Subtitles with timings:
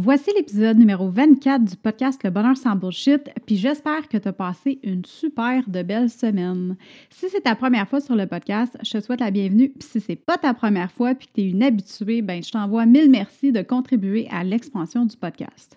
[0.00, 4.32] Voici l'épisode numéro 24 du podcast Le Bonheur sans Bullshit, puis j'espère que tu as
[4.32, 6.76] passé une super de belle semaine.
[7.10, 10.00] Si c'est ta première fois sur le podcast, je te souhaite la bienvenue, puis si
[10.00, 13.10] c'est pas ta première fois puis que tu es une habituée, ben je t'envoie mille
[13.10, 15.76] merci de contribuer à l'expansion du podcast.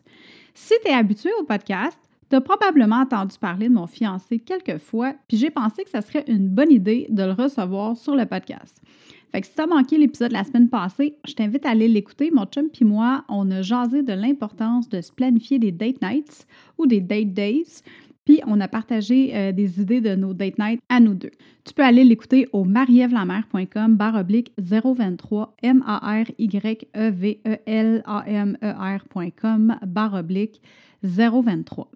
[0.53, 1.97] Si tu es habitué au podcast,
[2.29, 6.03] tu as probablement entendu parler de mon fiancé quelques fois, puis j'ai pensé que ça
[6.03, 8.83] serait une bonne idée de le recevoir sur le podcast.
[9.31, 12.31] Fait que si tu as manqué l'épisode la semaine passée, je t'invite à aller l'écouter.
[12.31, 16.45] Mon chum puis moi, on a jasé de l'importance de se planifier des date nights
[16.77, 17.81] ou des date days.
[18.25, 21.31] Puis on a partagé euh, des idées de nos date nights à nous deux.
[21.63, 26.49] Tu peux aller l'écouter au marievlamer.com barre oblique 023 m a r y
[26.93, 30.61] e v e l a m e r.com barre oblique
[31.03, 31.89] 023.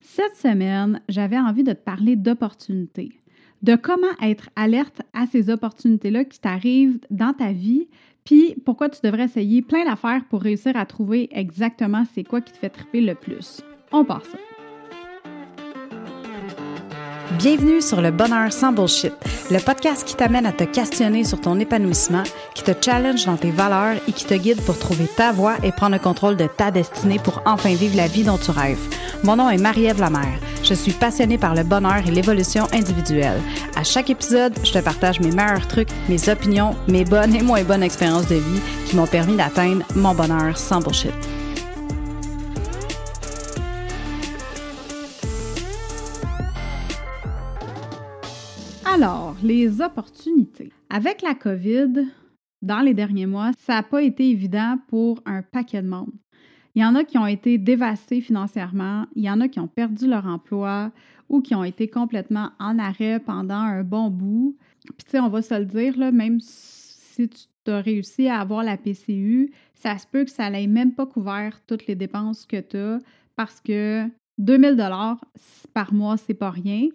[0.00, 3.18] Cette semaine, j'avais envie de te parler d'opportunités
[3.62, 7.88] de comment être alerte à ces opportunités-là qui t'arrivent dans ta vie,
[8.24, 12.52] puis pourquoi tu devrais essayer plein d'affaires pour réussir à trouver exactement c'est quoi qui
[12.52, 13.62] te fait triper le plus.
[13.90, 14.38] On part ça.
[17.38, 19.12] Bienvenue sur le Bonheur sans Bullshit,
[19.52, 23.52] le podcast qui t'amène à te questionner sur ton épanouissement, qui te challenge dans tes
[23.52, 26.72] valeurs et qui te guide pour trouver ta voie et prendre le contrôle de ta
[26.72, 28.80] destinée pour enfin vivre la vie dont tu rêves.
[29.22, 30.40] Mon nom est Marie-Ève Lamère.
[30.64, 33.40] Je suis passionnée par le bonheur et l'évolution individuelle.
[33.76, 37.62] À chaque épisode, je te partage mes meilleurs trucs, mes opinions, mes bonnes et moins
[37.62, 41.14] bonnes expériences de vie qui m'ont permis d'atteindre mon bonheur sans bullshit.
[48.94, 50.72] Alors, les opportunités.
[50.88, 52.06] Avec la COVID,
[52.62, 56.12] dans les derniers mois, ça n'a pas été évident pour un paquet de monde.
[56.74, 59.68] Il y en a qui ont été dévastés financièrement, il y en a qui ont
[59.68, 60.90] perdu leur emploi
[61.28, 64.56] ou qui ont été complètement en arrêt pendant un bon bout.
[64.96, 68.40] Puis tu sais, on va se le dire, là, même si tu as réussi à
[68.40, 72.46] avoir la PCU, ça se peut que ça n'ait même pas couvert toutes les dépenses
[72.46, 73.00] que tu as
[73.36, 74.06] parce que
[74.38, 75.22] 2000 dollars
[75.74, 76.88] par mois, c'est pas rien.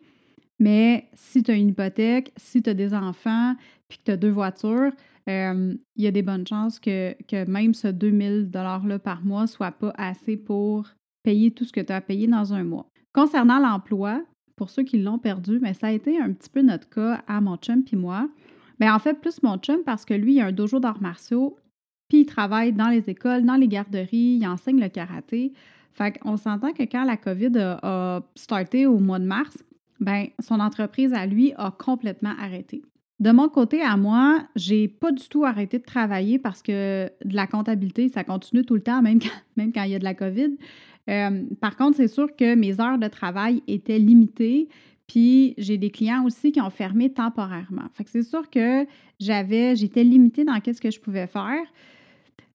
[0.59, 3.55] Mais si tu as une hypothèque, si tu as des enfants,
[3.87, 4.91] puis que tu as deux voitures,
[5.29, 7.15] euh, il y a des bonnes chances que,
[7.45, 10.87] même ce 2000 $-là par mois ne soit pas assez pour
[11.23, 12.87] payer tout ce que tu as payé dans un mois.
[13.13, 14.23] Concernant l'emploi,
[14.55, 17.41] pour ceux qui l'ont perdu, mais ça a été un petit peu notre cas à
[17.41, 18.29] mon chum puis moi.
[18.79, 21.57] Mais en fait, plus mon chum parce que lui, il a un dojo d'arts martiaux,
[22.09, 25.53] puis il travaille dans les écoles, dans les garderies, il enseigne le karaté.
[25.93, 29.63] Fait qu'on s'entend que quand la COVID a, a starté au mois de mars,
[30.03, 32.81] ben, son entreprise à lui a complètement arrêté.
[33.19, 37.35] De mon côté à moi, j'ai pas du tout arrêté de travailler parce que de
[37.35, 40.03] la comptabilité, ça continue tout le temps, même quand, même quand il y a de
[40.03, 40.57] la COVID.
[41.09, 44.67] Euh, par contre, c'est sûr que mes heures de travail étaient limitées.
[45.07, 47.89] Puis j'ai des clients aussi qui ont fermé temporairement.
[47.93, 48.85] Fait que c'est sûr que
[49.19, 51.63] j'avais, j'étais limitée dans qu'est-ce que je pouvais faire.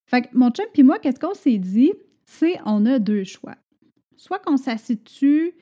[0.06, 1.92] Fait que mon chum puis moi, qu'est-ce qu'on s'est dit?
[2.24, 3.56] C'est on a deux choix.
[4.16, 5.52] Soit qu'on s'assitue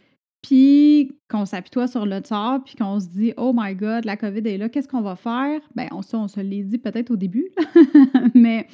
[0.47, 4.47] puis qu'on s'apitoie sur le sort, puis qu'on se dit Oh my God, la COVID
[4.47, 5.61] est là, qu'est-ce qu'on va faire?
[5.75, 7.49] Bien, on, on se l'est dit peut-être au début,
[8.35, 8.69] mais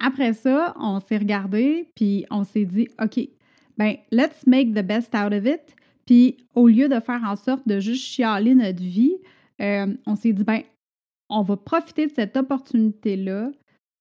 [0.00, 3.20] après ça, on s'est regardé, puis on s'est dit OK,
[3.76, 5.76] ben let's make the best out of it.
[6.06, 9.16] Puis au lieu de faire en sorte de juste chialer notre vie,
[9.60, 10.62] euh, on s'est dit ben
[11.28, 13.50] on va profiter de cette opportunité-là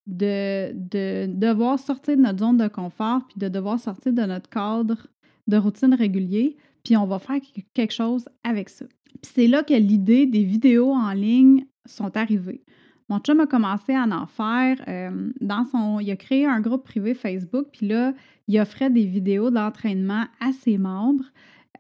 [0.08, 4.50] de, de devoir sortir de notre zone de confort, puis de devoir sortir de notre
[4.50, 5.08] cadre
[5.48, 7.40] de routine régulier puis on va faire
[7.74, 8.86] quelque chose avec ça.
[9.22, 12.64] Puis c'est là que l'idée des vidéos en ligne sont arrivées.
[13.10, 16.00] Mon chum a commencé à en faire euh, dans son.
[16.00, 18.14] Il a créé un groupe privé Facebook, puis là,
[18.48, 21.26] il offrait des vidéos d'entraînement à ses membres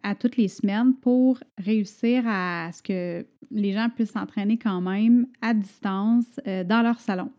[0.03, 5.27] à toutes les semaines pour réussir à ce que les gens puissent s'entraîner quand même
[5.41, 7.31] à distance euh, dans leur salon.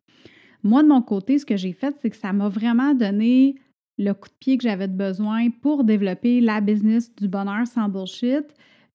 [0.63, 3.57] Moi, de mon côté, ce que j'ai fait, c'est que ça m'a vraiment donné
[3.99, 8.45] le coup de pied que j'avais besoin pour développer la business du bonheur sans bullshit.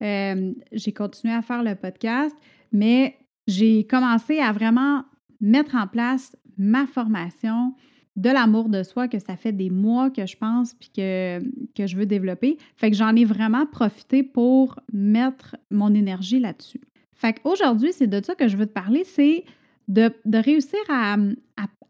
[0.02, 2.36] Euh, j'ai continué à faire le podcast,
[2.72, 3.18] mais
[3.48, 5.04] j'ai commencé à vraiment
[5.42, 7.74] mettre en place ma formation
[8.16, 11.40] de l'amour de soi que ça fait des mois que je pense puis que,
[11.78, 12.57] je veux développer.
[12.75, 16.81] Fait que j'en ai vraiment profité pour mettre mon énergie là-dessus.
[17.13, 19.45] Fait qu'aujourd'hui, c'est de ça que je veux te parler, c'est
[19.89, 21.18] de, réussir à,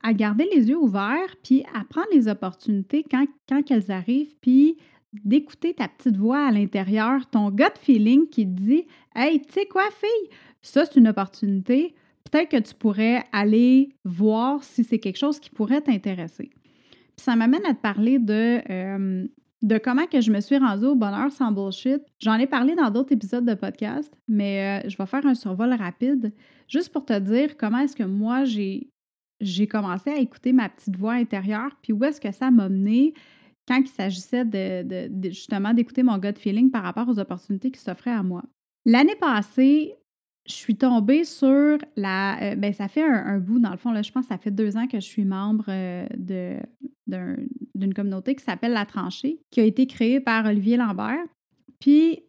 [0.01, 4.77] à garder les yeux ouverts, puis à prendre les opportunités quand, quand elles arrivent, puis
[5.13, 8.85] d'écouter ta petite voix à l'intérieur, ton gut feeling qui te dit
[9.15, 11.95] Hey, tu sais quoi, fille, ça c'est une opportunité.
[12.29, 16.49] Peut-être que tu pourrais aller voir si c'est quelque chose qui pourrait t'intéresser.
[16.91, 19.27] Puis ça m'amène à te parler de, euh,
[19.61, 22.01] de comment que je me suis rendue au bonheur sans bullshit.
[22.19, 25.73] J'en ai parlé dans d'autres épisodes de podcast, mais euh, je vais faire un survol
[25.73, 26.33] rapide
[26.67, 28.89] juste pour te dire comment est-ce que moi j'ai
[29.41, 33.13] j'ai commencé à écouter ma petite voix intérieure, puis où est-ce que ça m'a mené
[33.67, 38.11] quand il s'agissait de, justement d'écouter mon gut feeling par rapport aux opportunités qui s'offraient
[38.11, 38.43] à moi.
[38.85, 39.95] L'année passée,
[40.47, 42.41] je suis tombée sur la.
[42.41, 44.51] Euh, ben, ça fait un, bout, dans le fond, là, je pense que ça fait
[44.51, 46.59] deux ans que je suis membre euh,
[47.75, 51.23] d'une communauté qui s'appelle La Tranchée, qui a été créée par Olivier Lambert.
[51.79, 52.23] Puis,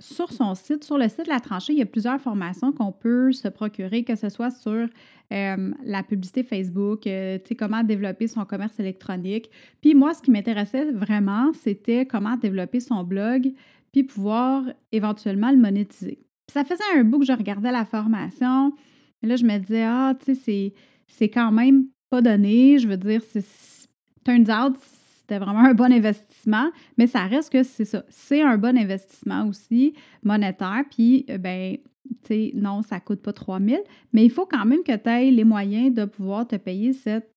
[0.00, 2.92] sur son site, sur le site de La Tranchée, il y a plusieurs formations qu'on
[2.92, 4.88] peut se procurer, que ce soit sur
[5.32, 9.50] euh, la publicité Facebook, sais, comment développer son commerce électronique.
[9.80, 13.52] Puis, moi, ce qui m'intéressait vraiment, c'était comment développer son blog,
[13.92, 18.72] puis pouvoir éventuellement le monétiser ça faisait un bout que je regardais la formation.
[19.22, 20.74] Et là, je me disais, ah, tu sais,
[21.08, 22.78] c'est quand même pas donné.
[22.78, 23.22] Je veux dire,
[24.24, 24.76] turns out,
[25.20, 28.04] c'était vraiment un bon investissement, mais ça reste que c'est ça.
[28.08, 30.82] C'est un bon investissement aussi monétaire.
[30.90, 33.80] Puis, euh, ben, tu sais, non, ça coûte pas 3000,
[34.12, 37.30] mais il faut quand même que tu aies les moyens de pouvoir te payer cette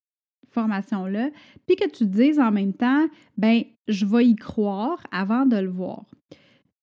[0.50, 1.30] formation-là,
[1.66, 3.06] puis que tu te dises en même temps,
[3.36, 6.04] ben, je vais y croire avant de le voir.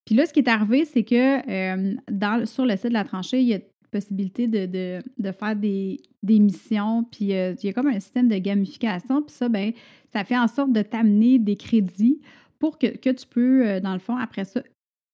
[0.06, 3.04] Puis là, ce qui est arrivé, c'est que euh, dans, sur le site de la
[3.04, 3.60] tranchée, il y a
[3.96, 9.22] possibilité de, faire des, missions, puis euh, il y a comme un système de gamification,
[9.22, 9.72] puis ça, ben
[10.12, 12.20] ça fait en sorte de t'amener des crédits
[12.60, 14.62] pour que, tu peux, euh, dans le fond, après ça,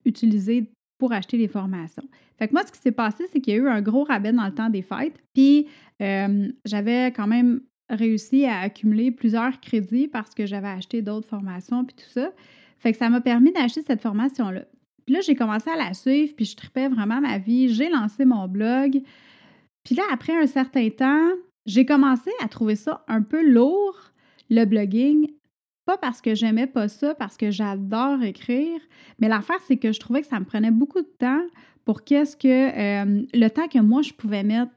[0.04, 0.68] utiliser
[0.98, 2.02] pour acheter des formations.
[2.38, 4.32] Fait que moi, ce qui s'est passé, c'est qu'il y a eu un gros rabais
[4.32, 5.68] dans le temps des fêtes, puis
[6.64, 11.94] j'avais quand même réussi à accumuler plusieurs crédits parce que j'avais acheté d'autres formations, puis
[11.94, 12.32] tout ça.
[12.80, 14.64] Fait que ça m'a permis d'acheter cette formation-là.
[15.04, 17.72] Puis là, j'ai commencé à la suivre, puis je tripais vraiment ma vie.
[17.72, 19.00] J'ai lancé mon blog.
[19.84, 21.28] Puis là, après un certain temps,
[21.66, 23.96] j'ai commencé à trouver ça un peu lourd,
[24.50, 25.28] le blogging.
[25.84, 28.80] Pas parce que j'aimais pas ça, parce que j'adore écrire,
[29.18, 31.42] mais l'affaire, c'est que je trouvais que ça me prenait beaucoup de temps
[31.84, 34.72] pour qu'est-ce que euh, le temps que moi je pouvais mettre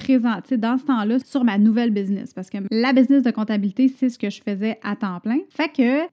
[0.00, 4.08] présenter dans ce temps-là sur ma nouvelle business parce que la business de comptabilité, c'est
[4.08, 5.38] ce que je faisais à temps plein.
[5.50, 6.06] Fait que euh,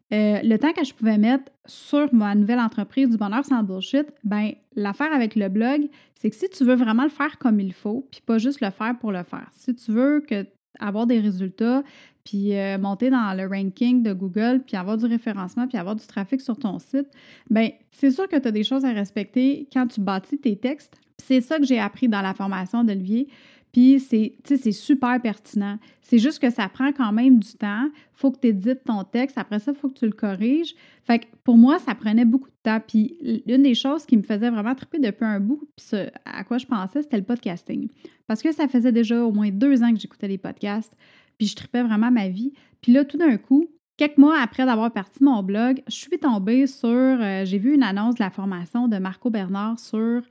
[0.43, 4.51] le temps que je pouvais mettre sur ma nouvelle entreprise du bonheur sans bullshit, ben
[4.75, 8.07] l'affaire avec le blog, c'est que si tu veux vraiment le faire comme il faut,
[8.11, 9.47] puis pas juste le faire pour le faire.
[9.53, 10.45] Si tu veux que
[10.79, 11.83] avoir des résultats,
[12.23, 16.05] puis euh, monter dans le ranking de Google, puis avoir du référencement, puis avoir du
[16.05, 17.07] trafic sur ton site,
[17.49, 20.99] ben c'est sûr que tu as des choses à respecter quand tu bâtis tes textes.
[21.17, 23.27] C'est ça que j'ai appris dans la formation d'Olivier.
[23.71, 25.77] Puis c'est super pertinent.
[26.01, 27.89] C'est juste que ça prend quand même du temps.
[28.13, 29.37] Faut que tu édites ton texte.
[29.37, 30.73] Après ça, il faut que tu le corriges.
[31.03, 32.79] Fait que pour moi, ça prenait beaucoup de temps.
[32.85, 36.57] Puis l'une des choses qui me faisait vraiment triper depuis un bout, puis à quoi
[36.57, 37.89] je pensais, c'était le podcasting.
[38.25, 40.93] Parce que ça faisait déjà au moins deux ans que j'écoutais les podcasts.
[41.37, 42.53] Puis je tripais vraiment ma vie.
[42.81, 43.67] Puis là, tout d'un coup,
[43.97, 47.81] Quelques mois après d'avoir parti mon blog, je suis tombée sur, euh, j'ai vu une
[47.81, 50.21] annonce de la formation de Marco Bernard sur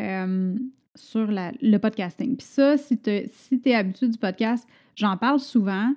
[0.00, 0.54] euh,
[0.94, 2.36] sur le podcasting.
[2.36, 4.66] Puis ça, si tu es habitué du podcast,
[4.96, 5.92] j'en parle souvent.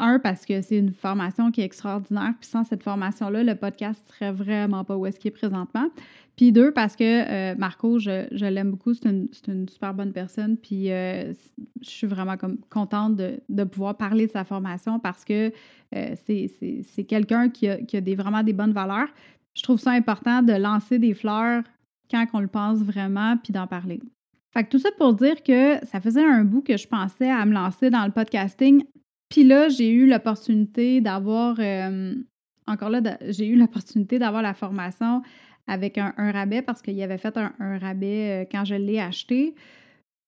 [0.00, 4.00] Un, parce que c'est une formation qui est extraordinaire, puis sans cette formation-là, le podcast
[4.06, 5.88] ne serait vraiment pas où est-ce qu'il est présentement.
[6.36, 10.92] Puis deux, parce que euh, Marco, je, l'aime beaucoup, c'est une, super bonne personne, puis
[10.92, 11.32] euh,
[11.82, 15.52] je suis vraiment comme contente de, pouvoir parler de sa formation parce que
[15.96, 19.08] euh, c'est quelqu'un qui a, qui a des, vraiment des bonnes valeurs.
[19.54, 21.64] Je trouve ça important de lancer des fleurs
[22.08, 24.00] quand on le pense vraiment, puis d'en parler.
[24.64, 27.90] Tout ça pour dire que ça faisait un bout que je pensais à me lancer
[27.90, 28.84] dans le podcasting.
[29.28, 32.14] Puis là, j'ai eu l'opportunité d'avoir, euh,
[32.66, 35.22] encore là, j'ai eu l'opportunité d'avoir la formation
[35.66, 39.54] avec un, rabais parce qu'il avait fait un, rabais euh, quand je l'ai acheté.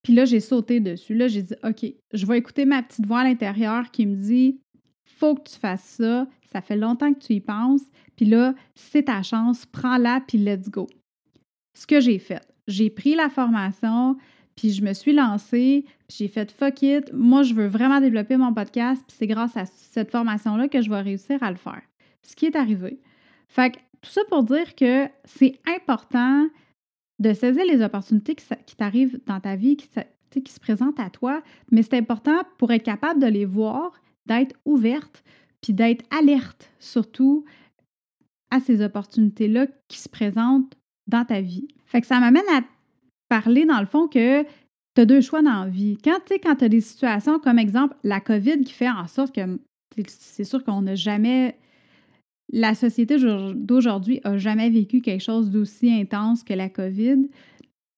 [0.02, 1.14] Puis là, j'ai sauté dessus.
[1.14, 4.60] Là, j'ai dit, OK, je vais écouter ma petite voix à l'intérieur qui me dit,
[5.04, 6.26] faut que tu fasses ça.
[6.52, 7.82] Ça fait longtemps que tu y penses.
[8.16, 10.86] Puis là, c'est ta chance, prends-la, puis let's go.
[11.74, 14.16] Ce que j'ai fait j'ai pris la formation,
[14.56, 17.12] puis je me suis lancée, puis j'ai fait fuck it.
[17.12, 20.90] Moi, je veux vraiment développer mon podcast, puis c'est grâce à cette formation-là que je
[20.90, 21.82] vais réussir à le faire.
[22.22, 23.00] Ce qui est arrivé.
[23.48, 26.48] Fait que tout ça pour dire que c'est important
[27.18, 29.88] de saisir les opportunités qui, t'arrivent dans ta vie, qui,
[30.42, 33.92] qui se présentent à toi, mais c'est important pour être capable de les voir,
[34.26, 35.22] d'être ouverte,
[35.60, 37.44] puis d'être alerte surtout
[38.50, 40.74] à ces opportunités-là qui se présentent
[41.10, 41.68] dans ta vie.
[41.86, 42.62] Fait que ça m'amène à
[43.28, 45.98] parler, dans le fond, que tu as deux choix dans la vie.
[46.02, 49.58] Quand tu quand as des situations comme exemple la COVID qui fait en sorte que
[50.06, 51.56] c'est sûr qu'on n'a jamais.
[52.52, 53.16] La société
[53.54, 57.28] d'aujourd'hui n'a jamais vécu quelque chose d'aussi intense que la COVID.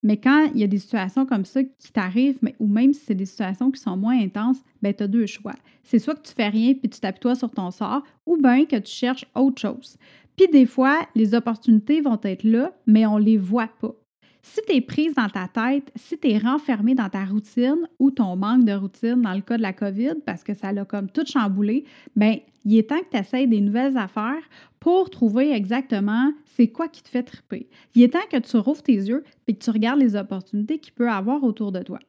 [0.02, 3.14] Mais quand il y a des situations comme ça qui t'arrivent, ou même si c'est
[3.14, 5.54] des situations qui sont moins intenses, ben tu as deux choix.
[5.84, 8.76] C'est soit que tu fais rien puis tu t'appuies sur ton sort, ou bien que
[8.76, 9.96] tu cherches autre chose.
[10.42, 13.94] Puis des fois, les opportunités vont être là, mais on ne les voit pas.
[14.42, 18.10] Si tu es prise dans ta tête, si tu es renfermée dans ta routine ou
[18.10, 21.08] ton manque de routine dans le cas de la COVID, parce que ça l'a comme
[21.08, 21.84] tout chamboulé,
[22.16, 24.42] bien, il est temps que tu essayes des nouvelles affaires
[24.80, 27.68] pour trouver exactement c'est quoi qui te fait triper.
[27.94, 30.94] Il est temps que tu rouvres tes yeux et que tu regardes les opportunités qu'il
[30.94, 32.00] peut avoir autour de toi.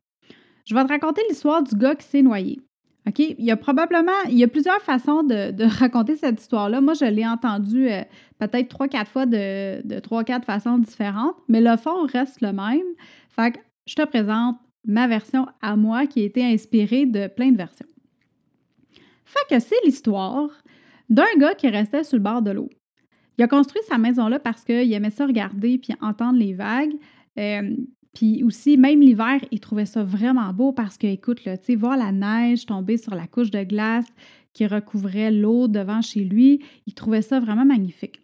[0.65, 2.59] Je vais te raconter l'histoire du gars qui s'est noyé.
[3.07, 3.19] OK?
[3.19, 4.11] Il y a probablement,
[4.51, 6.81] plusieurs façons de, raconter cette histoire-là.
[6.81, 8.01] Moi, je l'ai entendue euh,
[8.39, 12.81] peut-être trois, quatre fois de, trois, quatre façons différentes, mais le fond reste le même.
[13.29, 17.51] Fait que je te présente ma version à moi qui a été inspirée de plein
[17.51, 17.87] de versions.
[19.25, 20.49] Fait que c'est l'histoire
[21.09, 22.69] d'un gars qui restait sur le bord de l'eau.
[23.37, 26.93] Il a construit sa maison là parce qu'il aimait ça regarder puis entendre les vagues.
[27.39, 27.75] Euh,
[28.13, 32.11] puis aussi, même l'hiver, il trouvait ça vraiment beau parce que, écoute, là, voir la
[32.11, 34.05] neige tomber sur la couche de glace
[34.53, 38.21] qui recouvrait l'eau devant chez lui, il trouvait ça vraiment magnifique.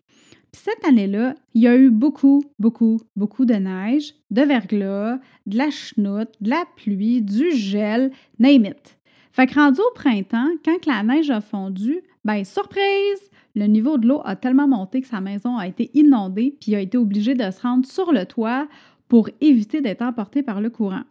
[0.51, 5.58] Puis cette année-là, il y a eu beaucoup, beaucoup, beaucoup de neige, de verglas, de
[5.58, 8.98] la chenoute, de la pluie, du gel, name it.
[9.31, 14.08] Fait que rendu au printemps, quand la neige a fondu, ben surprise, le niveau de
[14.08, 17.36] l'eau a tellement monté que sa maison a été inondée, puis il a été obligé
[17.36, 18.67] de se rendre sur le toit
[19.09, 21.03] pour éviter d'être emporté par le courant.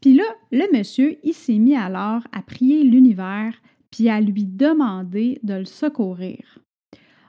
[0.00, 3.54] Puis là, le monsieur, il s'est mis alors à prier l'univers,
[3.90, 6.58] puis à lui demander de le secourir.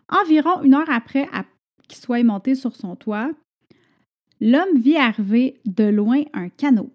[0.10, 1.28] Environ une heure après
[1.88, 3.30] qu'il soit monté sur son toit,
[4.42, 6.92] l'homme vit arriver de loin un canot.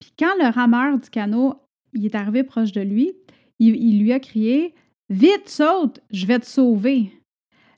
[0.00, 1.54] Puis quand le rameur du canot
[1.94, 3.12] il est arrivé proche de lui,
[3.58, 4.74] il, lui a crié
[5.10, 7.10] Vite, saute, je vais te sauver.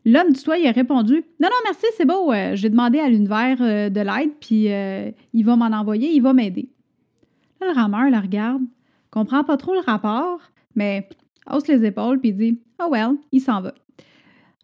[0.05, 2.33] L'homme du toit, il a répondu Non, non, merci, c'est beau.
[2.33, 6.21] Euh, j'ai demandé à l'univers euh, de l'aide, puis euh, il va m'en envoyer, il
[6.21, 6.71] va m'aider.
[7.61, 8.63] Là, le rameur le regarde,
[9.11, 10.41] comprend pas trop le rapport,
[10.75, 11.09] mais
[11.51, 13.75] hausse les épaules, puis dit Oh well, il s'en va.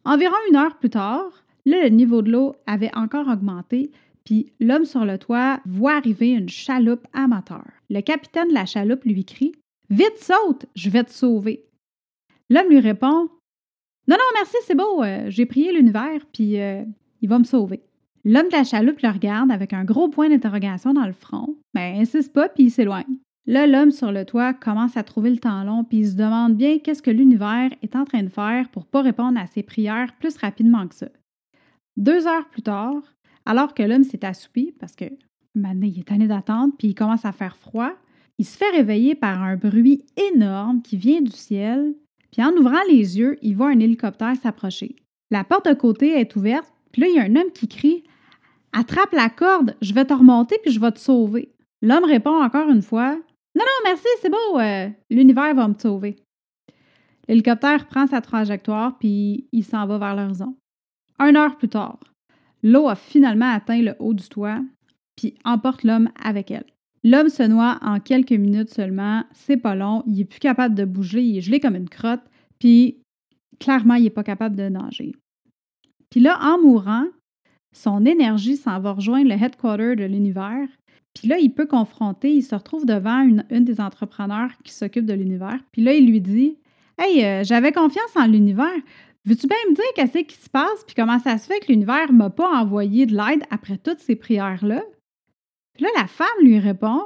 [0.05, 3.91] Environ une heure plus tard, là, le niveau de l'eau avait encore augmenté,
[4.25, 7.65] puis l'homme sur le toit voit arriver une chaloupe amateur.
[7.91, 9.53] Le capitaine de la chaloupe lui crie
[9.91, 11.65] Vite, saute, je vais te sauver.
[12.51, 13.29] L'homme lui répond
[14.09, 15.03] non, non, merci, c'est beau.
[15.03, 16.85] Euh, j'ai prié l'univers, puis euh,
[17.23, 17.83] il va me sauver.
[18.25, 21.95] L'homme de la chaloupe le regarde avec un gros point d'interrogation dans le front, mais
[21.99, 23.19] insiste pas, puis il s'éloigne.
[23.47, 26.57] Là, l'homme sur le toit commence à trouver le temps long, puis il se demande
[26.57, 30.13] bien qu'est-ce que l'univers est en train de faire pour pas répondre à ses prières
[30.19, 31.09] plus rapidement que ça.
[31.97, 33.01] Deux heures plus tard,
[33.45, 35.05] alors que l'homme s'est assoupi, parce que
[35.55, 37.93] maintenant il est tanné d'attendre, puis il commence à faire froid,
[38.39, 41.95] il se fait réveiller par un bruit énorme qui vient du ciel,
[42.37, 44.97] puis en ouvrant les yeux, il voit un hélicoptère s'approcher.
[45.31, 48.05] La porte de côté est ouverte, puis là, il y a un homme qui crie
[48.75, 51.55] Attrape la corde, je vais te remonter puis je vais te sauver.
[51.81, 56.17] L'homme répond encore une fois Non, non, merci, c'est beau, euh, l'univers va me sauver.
[57.27, 60.57] L'hélicoptère prend sa trajectoire puis il s'en va vers l'horizon.
[61.19, 61.99] Une heure plus tard,
[62.63, 64.61] l'eau a finalement atteint le haut du toit
[65.17, 66.67] puis emporte l'homme avec elle.
[67.07, 70.85] L'homme se noie en quelques minutes seulement, c'est pas long, il est plus capable de
[70.85, 72.25] bouger, il est gelé comme une crotte,
[72.59, 72.99] puis
[73.61, 75.15] clairement, il n'est pas capable de nager.
[76.11, 77.05] Puis là, en mourant,
[77.71, 80.67] son énergie s'en va rejoindre le headquarter de l'univers.
[81.15, 85.15] Puis là, il peut confronter, il se retrouve devant une, des entrepreneurs qui s'occupe de
[85.15, 85.61] l'univers.
[85.71, 86.59] Puis là, il lui dit
[86.99, 88.81] Hey, euh, j'avais confiance en l'univers.
[89.25, 90.83] Veux-tu bien me dire qu'est-ce qui se passe?
[90.85, 94.01] Puis comment ça se fait que l'univers ne m'a pas envoyé de l'aide après toutes
[94.01, 94.83] ces prières-là?
[95.81, 97.03] Là, la femme lui répond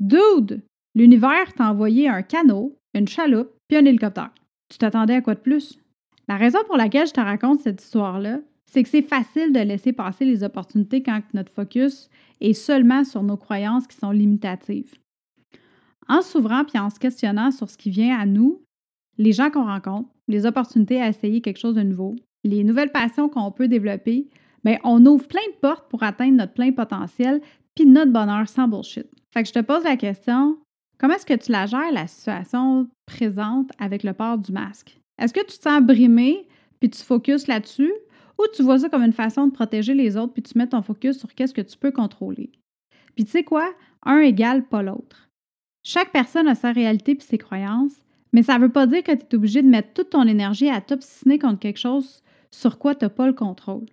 [0.00, 0.62] Dude,
[0.94, 4.32] l'univers t'a envoyé un canot, une chaloupe, puis un hélicoptère.
[4.68, 5.78] Tu t'attendais à quoi de plus?
[6.28, 9.92] La raison pour laquelle je te raconte cette histoire-là, c'est que c'est facile de laisser
[9.92, 12.08] passer les opportunités quand notre focus
[12.40, 14.94] est seulement sur nos croyances qui sont limitatives.
[16.08, 18.62] En s'ouvrant puis en se questionnant sur ce qui vient à nous,
[19.16, 23.28] les gens qu'on rencontre, les opportunités à essayer quelque chose de nouveau, les nouvelles passions
[23.28, 24.28] qu'on peut développer,
[24.64, 27.40] bien, on ouvre plein de portes pour atteindre notre plein potentiel
[27.74, 29.06] puis notre bonheur sans bullshit.
[29.32, 30.58] Fait que je te pose la question,
[30.98, 34.98] comment est-ce que tu la gères, la situation présente avec le port du masque?
[35.20, 36.46] Est-ce que tu te sens brimé
[36.80, 37.92] puis tu focuses là-dessus
[38.38, 40.82] ou tu vois ça comme une façon de protéger les autres puis tu mets ton
[40.82, 42.50] focus sur qu'est-ce que tu peux contrôler?
[43.14, 43.72] Puis tu sais quoi?
[44.04, 45.28] Un égale pas l'autre.
[45.84, 47.94] Chaque personne a sa réalité puis ses croyances,
[48.32, 50.68] mais ça ne veut pas dire que tu es obligé de mettre toute ton énergie
[50.68, 53.86] à t'obstiner contre quelque chose sur quoi tu n'as pas le contrôle.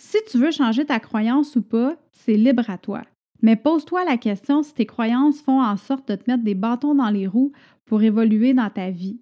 [0.00, 3.02] Si tu veux changer ta croyance ou pas, c'est libre à toi.
[3.42, 6.94] Mais pose-toi la question si tes croyances font en sorte de te mettre des bâtons
[6.94, 7.52] dans les roues
[7.84, 9.20] pour évoluer dans ta vie.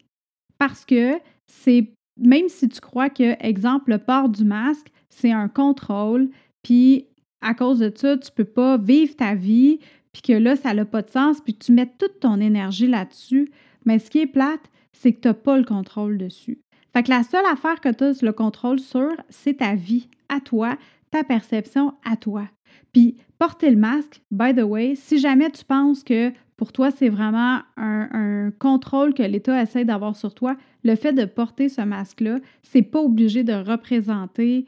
[0.56, 1.18] Parce que
[1.48, 6.30] c'est, même si tu crois que, exemple, le port du masque, c'est un contrôle,
[6.62, 7.06] puis
[7.40, 9.80] à cause de ça, tu ne peux pas vivre ta vie,
[10.12, 13.50] puis que là, ça n'a pas de sens, puis tu mets toute ton énergie là-dessus,
[13.84, 16.60] mais ce qui est plate, c'est que tu n'as pas le contrôle dessus.
[16.92, 20.40] Fait que la seule affaire que tu as le contrôle sur, c'est ta vie, à
[20.40, 20.76] toi,
[21.10, 22.48] ta perception à toi.
[22.92, 27.08] Puis porter le masque, by the way, si jamais tu penses que pour toi c'est
[27.08, 32.38] vraiment un, contrôle que l'État essaie d'avoir sur toi, le fait de porter ce masque-là,
[32.62, 34.66] c'est pas obligé de représenter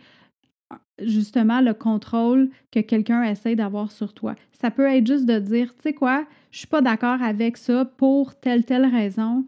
[1.03, 4.35] justement le contrôle que quelqu'un essaie d'avoir sur toi.
[4.53, 7.85] Ça peut être juste de dire, tu sais quoi, je suis pas d'accord avec ça
[7.85, 9.47] pour telle, telle raison,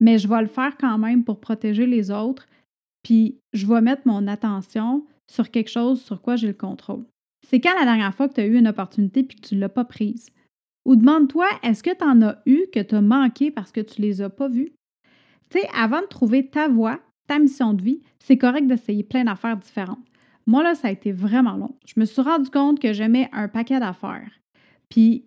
[0.00, 2.46] mais je vais le faire quand même pour protéger les autres,
[3.02, 7.04] puis je vais mettre mon attention sur quelque chose sur quoi j'ai le contrôle.
[7.46, 9.60] C'est quand la dernière fois que tu as eu une opportunité puis que tu ne
[9.60, 10.28] l'as pas prise?
[10.84, 14.00] Ou demande-toi, est-ce que tu en as eu que tu as manqué parce que tu
[14.00, 14.72] ne les as pas vus?
[15.50, 19.24] Tu sais, avant de trouver ta voie, ta mission de vie, c'est correct d'essayer plein
[19.24, 20.04] d'affaires différentes.
[20.46, 21.76] Moi, là, ça a été vraiment long.
[21.86, 24.30] Je me suis rendu compte que j'aimais un paquet d'affaires.
[24.88, 25.26] Puis,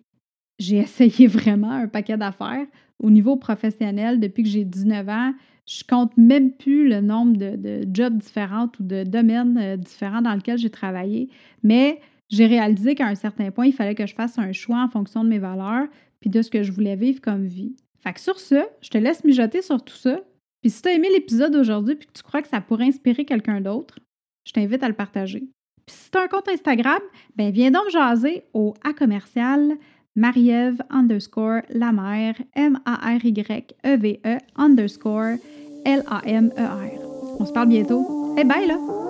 [0.58, 2.66] j'ai essayé vraiment un paquet d'affaires
[3.02, 5.34] au niveau professionnel depuis que j'ai 19 ans.
[5.66, 10.34] Je compte même plus le nombre de, jobs différents ou de domaines euh, différents dans
[10.34, 11.28] lesquels j'ai travaillé.
[11.62, 14.88] Mais j'ai réalisé qu'à un certain point, il fallait que je fasse un choix en
[14.88, 15.86] fonction de mes valeurs
[16.20, 17.76] puis de ce que je voulais vivre comme vie.
[18.02, 20.20] Fait que sur ce, je te laisse mijoter sur tout ça.
[20.62, 23.24] Puis si tu as aimé l'épisode d'aujourd'hui puis que tu crois que ça pourrait inspirer
[23.24, 23.98] quelqu'un d'autre,
[24.46, 25.44] je t'invite à le partager.
[25.86, 27.00] Puis si tu as un compte Instagram,
[27.36, 29.76] ben viens donc jaser au A commercial
[30.14, 35.38] Marie-Ève underscore la mère M-A-R-Y-E-V-E underscore
[35.84, 37.38] L-A-M-E-R.
[37.38, 38.34] On se parle bientôt.
[38.36, 39.01] Et bye là!